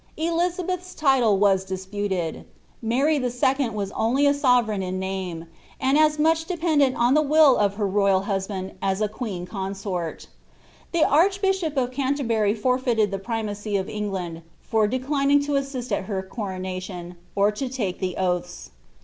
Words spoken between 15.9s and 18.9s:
at her coronation, or to take the oaths.